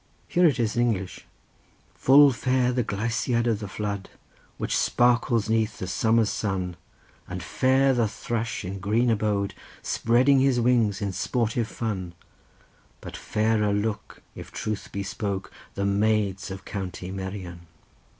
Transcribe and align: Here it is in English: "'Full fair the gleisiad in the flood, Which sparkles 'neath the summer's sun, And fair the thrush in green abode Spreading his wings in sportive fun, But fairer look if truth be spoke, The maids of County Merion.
Here 0.27 0.47
it 0.47 0.59
is 0.59 0.75
in 0.75 0.81
English: 0.81 1.27
"'Full 1.93 2.31
fair 2.31 2.71
the 2.71 2.83
gleisiad 2.83 3.45
in 3.45 3.55
the 3.57 3.67
flood, 3.67 4.09
Which 4.57 4.75
sparkles 4.75 5.47
'neath 5.47 5.77
the 5.77 5.85
summer's 5.85 6.31
sun, 6.31 6.75
And 7.27 7.43
fair 7.43 7.93
the 7.93 8.07
thrush 8.07 8.65
in 8.65 8.79
green 8.79 9.11
abode 9.11 9.53
Spreading 9.83 10.39
his 10.39 10.59
wings 10.59 11.03
in 11.03 11.13
sportive 11.13 11.67
fun, 11.67 12.15
But 12.99 13.15
fairer 13.15 13.71
look 13.73 14.23
if 14.33 14.51
truth 14.51 14.91
be 14.91 15.03
spoke, 15.03 15.51
The 15.75 15.85
maids 15.85 16.49
of 16.49 16.65
County 16.65 17.11
Merion. 17.11 17.67